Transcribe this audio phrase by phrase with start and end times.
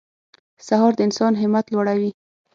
[0.67, 2.11] سهار د انسان همت لوړوي.